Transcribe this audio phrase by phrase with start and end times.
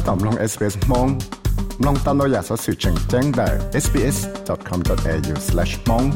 [0.00, 1.08] ถ้าตอบลอง SBS มอง
[1.84, 3.48] ลองตามเราอยากสอสื่อแจ้งแจ้งได้
[3.84, 6.06] sbs.com.au/mong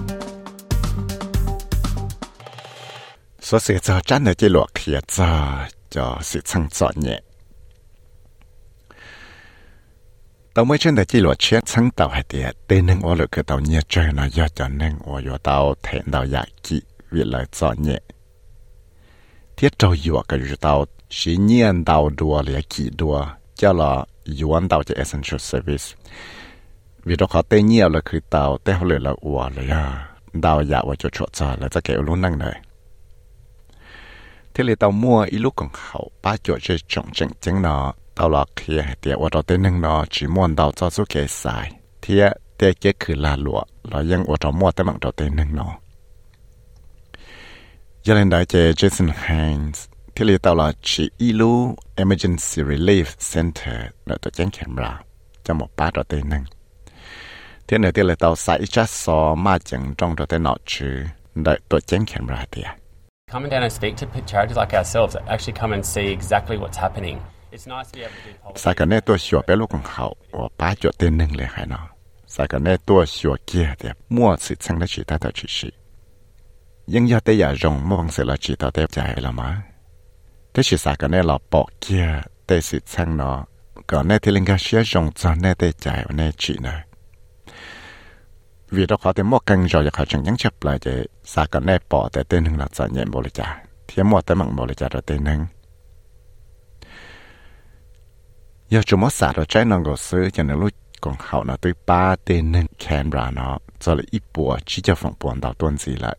[3.47, 5.31] สอสื่อจอจันในจีหลวกเขียจอ
[5.95, 7.19] จอสื่อช่างจอเนี่ย
[10.55, 16.79] ตอนเมื่อเช่นแต่จีหลวกเชียช่างเต่าให้เดียเต้นหนึ่งอหรือคือเต่าเนี่ยเจอนอยอดจอหนึ่งออยู่เต่าแทนเต่าอยากกิ
[17.13, 18.01] วิเลยจอเนี่ย
[19.55, 20.75] เทียเจ้าอยู่กับอยู่เต่า
[21.17, 23.17] สีเนียนเต่าดัวเลยกี่ดัว
[23.55, 24.05] cho là
[24.43, 25.85] yuan tàu cho essential service.
[27.05, 30.09] Vì đó khó tê nhiều là khi tàu tê họ lửa là ủa lấy à
[30.33, 32.61] đào dạ và cho chỗ trả là ta kéo luôn năng này.
[34.55, 37.93] Thế là tàu mua ít lúc còn hậu ba chỗ chơi trọng chỉnh chính nó
[38.15, 41.27] tàu là khi tiệt và đó tê năng nó chỉ mua đào cho số kế
[41.27, 41.73] xài.
[42.03, 42.21] Thì
[42.59, 45.57] tê kế cứ là lụa là ยัง và đó mua tới bằng đó tê năng
[45.57, 45.79] nó
[48.05, 51.54] Giờ lên đại chế Jason Haynes ที่เรียกตัวชีอีลู
[52.02, 54.94] emergency relief center ในตัวแจ้งแคมรา
[55.46, 56.44] จะหมดป้าตัวเต็นึง
[57.68, 60.96] ที่ในที่เรียกตัวสายจัดสอมาจังจงตัวเต็นอชื่อ
[61.44, 62.68] ในตัวแจ้งแคมราเดีย
[63.34, 66.80] Coming down and speak to charities like ourselves that actually come and see exactly what's
[66.86, 67.18] happening.
[67.56, 68.62] It's nice to be able to do policy.
[68.64, 70.06] สายกันในตัวชัวเป็นลูกของเขา
[70.38, 71.86] ว่าป้าจดเต็นนึงเลยให้เนาะ
[72.36, 75.70] สายกันในตัวชัวเกียเดียมั่วสิทั้งได้ชีตาตัวชีชี
[76.92, 79.44] nhưng giờ tới giờ rong mua bằng sự là chỉ tao tới chạy là mà
[79.44, 79.73] tới
[80.55, 83.45] thế chỉ sao cái này là bỏ kia tới sự sang nó
[83.87, 86.83] còn này thì linh cái xe rong cho này tới chạy và này chỉ này
[88.71, 91.63] vì đó khó tới mua căn rồi họ chẳng nhắn chấp lại để sao cái
[91.63, 94.67] này bỏ để tên hưng là cho nhẹ bồ trả thì mua tới mặn bồ
[94.67, 95.47] lịch trả rồi tên hưng.
[98.69, 101.57] Giờ chúng mua xả rồi trái nó gò sứ cho nên lúc còn hậu nó
[101.57, 105.55] tới ba tên hưng Canberra nó cho là ít bùa, chỉ cho phòng buồn đào
[105.55, 106.19] tuần gì lại.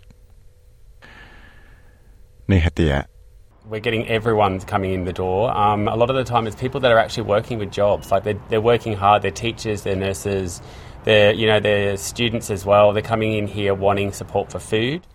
[3.70, 5.56] we're getting everyone coming in the door.
[5.56, 8.12] Um, a lot of the time, it's people that are actually working with jobs.
[8.12, 9.22] Like they're, they're working hard.
[9.22, 9.84] They're teachers.
[9.84, 10.62] They're nurses.
[11.04, 12.94] They're you know they're students as well.
[12.94, 15.06] They're coming in here wanting support for food.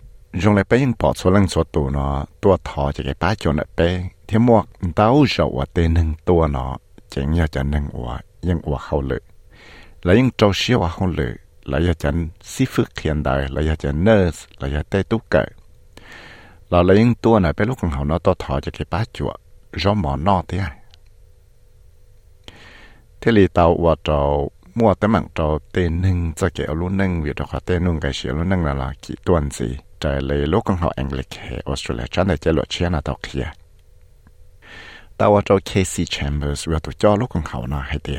[16.71, 19.13] Là lấy những tua này bé lúc còn học nó to thọ cho cái bát
[19.13, 19.35] chuột
[19.73, 20.75] do mỏ no thế à
[23.21, 27.23] thế thì tàu và tàu mua tới mạng tàu tên nâng cho kiểu luôn nâng
[27.23, 30.21] vì đó khó tên nâng cái xíu luôn nâng là là kỹ tuần gì trời
[30.21, 31.29] lấy lúc còn hậu English
[31.65, 33.51] Australia chán để chơi luật chia là tàu kia
[35.21, 38.17] tàu và tàu Casey Chambers, vừa tụi cho lúc còn học nó hay thế.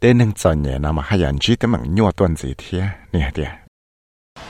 [0.00, 2.88] tên nâng cho nhẹ nào mà hai anh chỉ tới mạng nhua tuần gì thế
[3.12, 3.46] nè thế.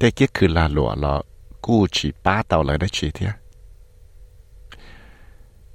[0.00, 1.22] thế kia cứ là lụa lọ
[1.60, 3.26] cú chỉ ba tàu lại đấy chỉ thế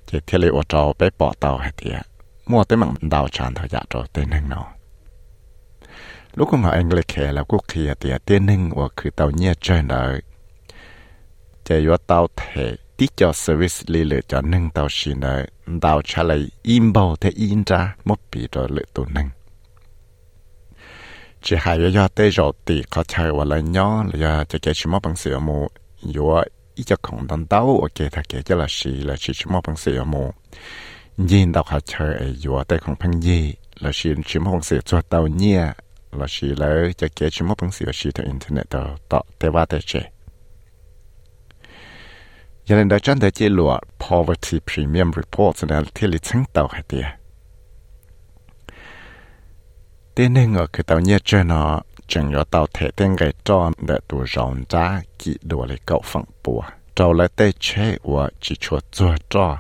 [0.06, 2.00] chỉ thế lấy ô tô bé bỏ tàu hết thế
[2.46, 4.66] mua tới mạng đào tràn thời gian rồi tên nâng nó
[6.34, 9.54] lúc mà anh lấy khè là quốc kia thì tên nâng của cứ tàu nhẹ
[9.62, 10.20] chơi nợ
[11.64, 15.46] chỉ có tàu thể tí cho service lý lựa cho nâng tàu xin nợ
[15.82, 19.30] đào trả lại im bầu in ra mất bị rồi lựa tụ nâng
[21.46, 24.74] chỉ hai giờ giờ tây rồi thì có chơi và lại nhỏ là chỉ cái
[24.74, 25.68] chỉ mua bằng sữa mù.
[26.76, 29.62] Ít cho không đàn đau ok thật cái cho là gì là chỉ chỉ mua
[29.68, 30.32] bằng sữa mù.
[31.18, 34.80] Nhìn đào hạt chơi yếu tây không phân gì, là chỉ chỉ mua bằng sữa
[34.86, 35.72] cho tàu nhia
[36.12, 39.52] là chỉ là chỉ cái chỉ mua bằng sữa chỉ từ internet đó đó tây
[39.52, 40.04] ba tây chơi
[42.66, 43.80] giờ nên chân để chế lụa,
[44.10, 47.06] poverty premium report nên thiết lịch chứng tàu hay tiệt
[50.16, 53.74] tên nên ở cái tàu nhẹ chơi nó, chẳng có tàu thể tên cái tròn
[53.88, 56.62] để tụ rộng ra kỹ đồ lấy cậu phẳng bùa.
[56.96, 59.58] Trâu lấy tê chế và chỉ chua chua cho.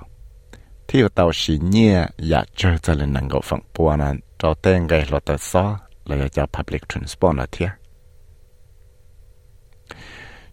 [0.87, 4.05] Thì ở tàu xí nhẹ dạ chơi cho lên nâng cậu phẳng bùa nè
[4.39, 7.69] trâu tên cái lọt tàu xó, là cho public transport là thiệt.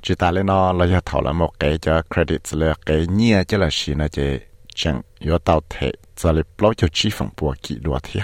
[0.02, 3.58] Chỉ ta lên nó là thảo là một cái cho credit, là cái nhẹ cho
[3.58, 4.38] là xí nó chỉ
[4.74, 8.22] chẳng có tàu thể cho lấy block cho chi phẳng bùa kỹ đồ thiệt.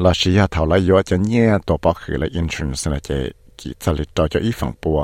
[0.00, 3.10] เราเชียเท่าไรยอจะเนี่ยตัวปอคือละอินทรันส์นะเจ
[3.58, 5.00] กิจะลิจอจะอีฝั่งปัว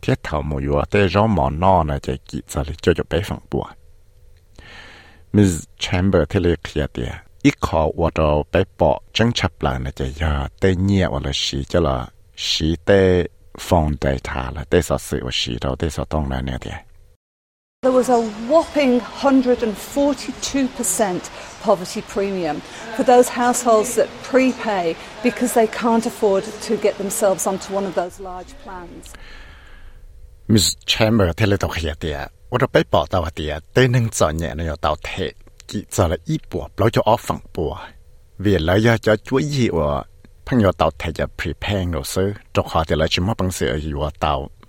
[0.00, 3.64] เทียเท่ามูยัวแต่ร้องหมอนอนะเจกิจะลิจอจะไปฝั่งปัว
[5.34, 7.12] มิสแชมเบอร์เทเลเคลียเตีย
[7.44, 11.96] อีขอวัดเราไปปอจังฉับหลังนะเจยาเตเนี่ยว่าละชีจะละ
[12.46, 12.90] ชีเต
[13.66, 16.76] ฟองใจทาละเตสอดสื่อว่าชีเราเตสอดต้องนะเนี่ยเตีย
[17.82, 21.30] There was a whopping 142%
[21.62, 22.60] poverty premium
[22.94, 27.94] for those households that prepay because they can't afford to get themselves onto one of
[27.94, 29.14] those large plans.
[30.48, 30.76] Ms.
[30.84, 32.28] Chamber tell it here there.
[32.50, 33.60] What a paper that there.
[33.72, 35.32] They nung so nhẹ nó tao thế.
[35.68, 37.78] Kỹ cho là ít bùa, lo cho off phẳng bùa.
[38.38, 40.04] Vì lấy ra cho chuối gì ở.
[40.46, 42.32] Phăng yo tao thế cho prepay ngô sư.
[42.54, 43.78] Trong họ thì lấy chỉ mất you sự ở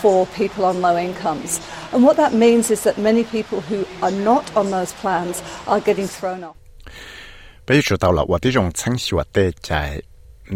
[0.00, 1.60] for people on low incomes.
[1.92, 5.80] And what that means is that many people who are not on those plans are
[5.80, 6.56] getting thrown off.
[7.64, 10.02] 比如说到了我的用程序我得在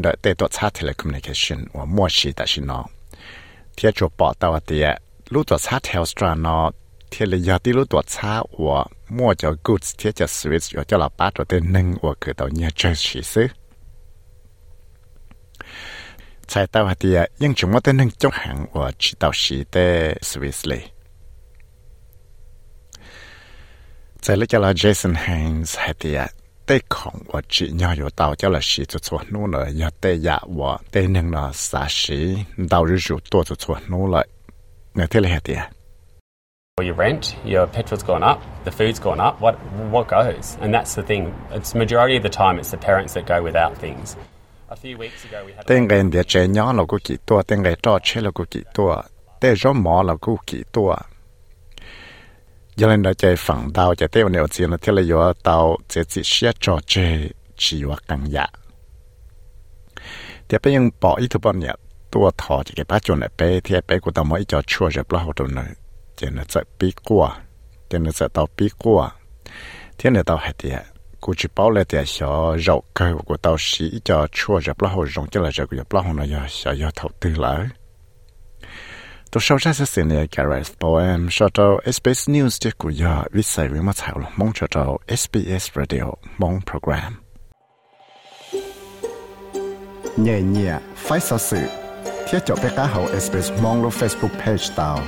[0.02, 2.84] 的得多差 telecommunication 我默许的是呢，
[3.76, 5.00] 贴着报道的，
[5.30, 6.72] 如果差 Telstra 呢，
[7.10, 8.90] 贴了要的如果差我。
[9.10, 12.48] mua cho goods thiết cho Swiss và cho là bát rồi tên nâng và cửa tàu
[12.48, 12.92] nhà chơi
[16.53, 20.83] 在到下底啊，因就我的能中行我去到西的 Swiss 嘞。
[24.21, 24.71] 在那叫了
[36.93, 39.41] rent, your petrol's gone up, the food's gone up.
[39.41, 39.55] What
[39.89, 40.55] what goes?
[40.61, 41.33] And that's the thing.
[41.51, 44.15] It's majority of the time, it's the parents that go without things.
[44.73, 45.65] A few weeks ago we had.
[45.67, 48.45] Tên ngày địa trẻ nhỏ là có kỹ tua, tên ngày trò chế là có
[48.51, 49.01] kỹ tua,
[49.41, 50.95] tên gió mỏ là có kỹ tua.
[52.75, 55.77] Giờ lên đó chạy phẳng đào chạy tiêu nhiều tiền là thế là yếu tàu
[55.87, 58.47] chỉ chỉ xe trò chơi chỉ ว่า càng dạ.
[60.49, 61.75] Thì bây giờ bỏ ít thứ bao nhiêu
[62.11, 64.89] tua thọ chỉ cái bát chuẩn lại bé thì bé của tao mới cho chua
[64.89, 65.65] rồi bao nhiêu rồi
[66.15, 67.41] chỉ là chạy bí qua
[67.89, 69.11] chỉ là chạy tàu bí qua
[69.97, 70.79] thế là tàu hạt địa
[71.23, 74.95] cú chỉ bảo là địa sở rau cây của tàu sĩ cho chua rồi bao
[74.95, 76.89] hồi rong cho là rồi của bao hồi nó giờ sở giờ
[77.19, 77.65] tư lỡ.
[79.31, 83.23] Tôi sau ra sẽ xin lại Gareth Bowen cho tàu SBS News tiếp của giờ,
[83.31, 86.05] viết sai với mặt thảo mong cho tàu SBS Radio,
[86.37, 87.13] mong program.
[90.17, 91.57] Nhẹ nhẹ, phải sao sự
[92.29, 94.99] thiết cho bé cá hậu SBS mong lo Facebook page tàu